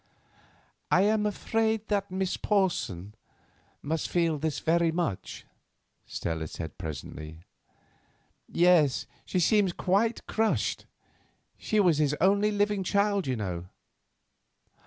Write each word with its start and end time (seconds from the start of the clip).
"I 0.89 1.03
am 1.03 1.27
afraid 1.27 1.87
that 1.89 2.09
Miss 2.09 2.35
Porson 2.35 3.13
must 3.83 4.09
feel 4.09 4.39
this 4.39 4.57
very 4.57 4.91
much," 4.91 5.45
Stella 6.07 6.47
said 6.47 6.79
presently. 6.79 7.41
"Yes, 8.51 9.05
she 9.25 9.39
seems 9.39 9.73
quite 9.73 10.25
crushed. 10.25 10.87
She 11.59 11.79
was 11.79 11.99
his 11.99 12.15
only 12.19 12.49
living 12.49 12.83
child, 12.83 13.27
you 13.27 13.35
know." 13.35 13.67